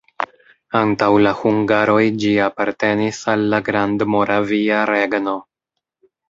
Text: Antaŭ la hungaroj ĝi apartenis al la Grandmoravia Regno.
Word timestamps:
Antaŭ 0.77 1.09
la 1.25 1.33
hungaroj 1.41 1.99
ĝi 2.23 2.31
apartenis 2.45 3.19
al 3.35 3.45
la 3.53 3.61
Grandmoravia 3.69 4.81
Regno. 4.93 5.37